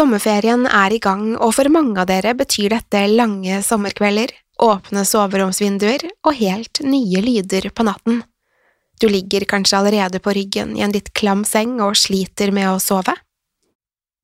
[0.00, 4.30] Sommerferien er i gang, og for mange av dere betyr dette lange sommerkvelder,
[4.64, 8.22] åpne soveromsvinduer og helt nye lyder på natten.
[8.96, 12.78] Du ligger kanskje allerede på ryggen i en litt klam seng og sliter med å
[12.80, 13.12] sove?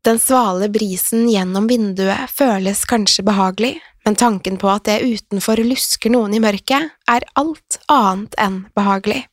[0.00, 3.74] Den svale brisen gjennom vinduet føles kanskje behagelig,
[4.08, 9.27] men tanken på at det utenfor lusker noen i mørket, er alt annet enn behagelig.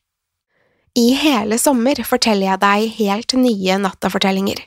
[1.00, 4.60] I hele sommer forteller jeg deg helt nye nattafortellinger.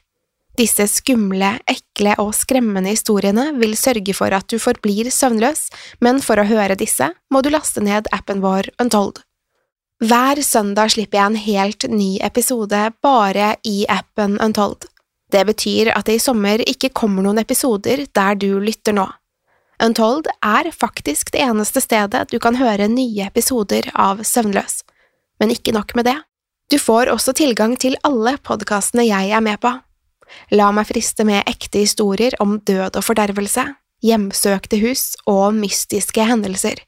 [0.57, 5.67] Disse skumle, ekle og skremmende historiene vil sørge for at du forblir søvnløs,
[6.01, 9.21] men for å høre disse må du laste ned appen vår Untold.
[10.01, 14.89] Hver søndag slipper jeg en helt ny episode bare i appen Untold.
[15.29, 19.07] Det betyr at det i sommer ikke kommer noen episoder der du lytter nå.
[19.83, 24.81] Untold er faktisk det eneste stedet du kan høre nye episoder av Søvnløs.
[25.37, 26.17] Men ikke nok med det.
[26.73, 29.75] Du får også tilgang til alle podkastene jeg er med på.
[30.51, 33.65] La meg friste med ekte historier om død og fordervelse,
[34.03, 36.83] hjemsøkte hus og mystiske hendelser.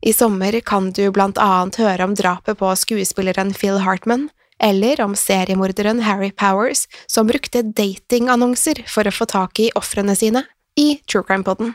[0.00, 4.30] I sommer kan du blant annet høre om drapet på skuespilleren Phil Hartman,
[4.60, 10.44] eller om seriemorderen Harry Powers som brukte datingannonser for å få tak i ofrene sine,
[10.76, 11.74] i True Crime-poden.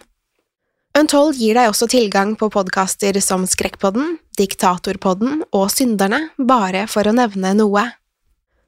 [0.95, 7.13] Untold gir deg også tilgang på podkaster som Skrekkpodden, Diktatorpodden og Synderne, bare for å
[7.17, 7.83] nevne noe.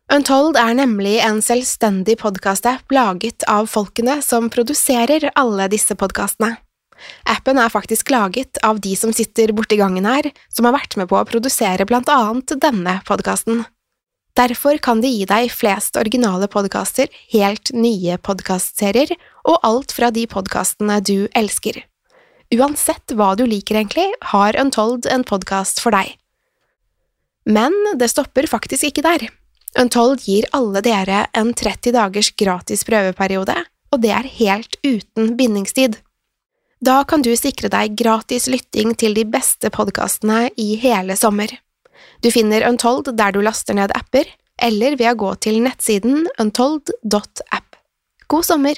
[0.08, 6.54] Untold er nemlig en selvstendig podkast-app laget av folkene som produserer alle disse podkastene.
[7.28, 11.10] Appen er faktisk laget av de som sitter borti gangen her, som har vært med
[11.12, 13.66] på å produsere blant annet denne podkasten.
[14.40, 19.12] Derfor kan de gi deg flest originale podkaster, helt nye podkastserier
[19.44, 21.82] og alt fra de podkastene du elsker.
[22.56, 26.16] Uansett hva du liker, egentlig, har Untold en podkast for deg.
[27.44, 29.28] Men det stopper faktisk ikke der.
[29.76, 33.56] Untold gir alle dere en 30 dagers gratis prøveperiode,
[33.92, 36.00] og det er helt uten bindingstid.
[36.80, 41.50] Da kan du sikre deg gratis lytting til de beste podkastene i hele sommer.
[42.22, 44.30] Du finner Untold der du laster ned apper,
[44.62, 47.82] eller ved å gå til nettsiden untold.app.
[48.28, 48.78] God sommer!